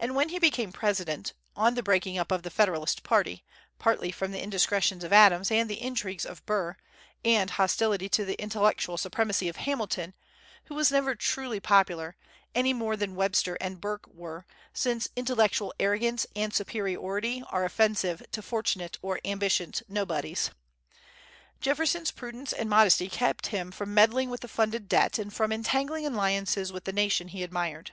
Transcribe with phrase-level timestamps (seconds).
[0.00, 3.44] And when he became President, on the breaking up of the Federal party,
[3.78, 6.74] partly from the indiscretions of Adams and the intrigues of Burr,
[7.22, 10.14] and hostility to the intellectual supremacy of Hamilton,
[10.64, 12.16] who was never truly popular,
[12.54, 18.40] any more than Webster and Burke were, since intellectual arrogance and superiority are offensive to
[18.40, 20.50] fortunate or ambitious nobodies,
[21.60, 26.06] Jefferson's prudence and modesty kept him from meddling with the funded debt and from entangling
[26.06, 27.92] alliances with the nation he admired.